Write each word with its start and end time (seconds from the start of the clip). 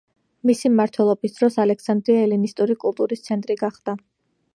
მისი 0.49 0.69
მმართველობის 0.75 1.35
დროს 1.35 1.57
ალექსანდრია 1.63 2.23
ელინისტური 2.29 2.77
კულტურის 2.85 3.23
ცენტრი 3.29 3.59
გახდა. 3.61 3.95